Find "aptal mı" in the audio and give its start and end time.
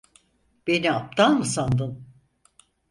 0.91-1.45